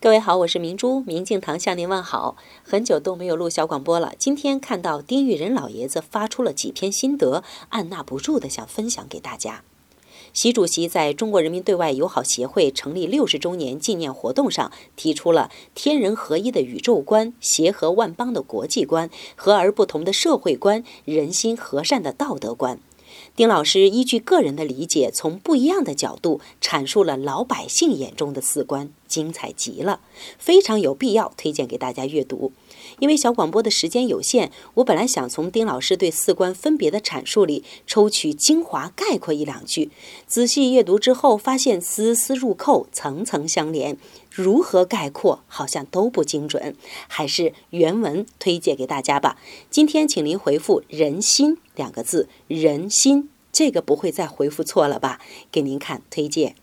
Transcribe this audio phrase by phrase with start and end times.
[0.00, 2.36] 各位好，我是明珠，明镜堂向您问好。
[2.62, 9.64] 很久都没有录小广播了，今天看到丁玉仁老爷子发出了几篇心得，按捺不住的想分享给大家。
[10.32, 22.78] 习主席在中国人民对外友好协会成立六十周年纪念活动上，提出了天人合一的宇宙观、协和万邦的国际观、和而不同的社会观、人心和善的道德观。
[23.36, 30.00] 丁老师依据个人的理解，从不一样的角度阐述了老百姓眼中的四观，精彩极了，
[30.38, 32.52] 非常有必要推荐给大家阅读。
[32.98, 39.90] 因为小广播的时间有限，我本来想从丁老师对四观分别的阐述里抽取精华概括一两句，
[40.26, 43.96] 仔细阅读之后发现丝丝入扣，层层相连，
[44.30, 46.74] 如何概括好像都不精准，
[47.06, 49.38] 还是原文推荐给大家吧。
[49.70, 55.20] 今天请您回复“人心”两个字，“人心”这个不会再回复错了吧？
[55.50, 56.54] 给您看推荐。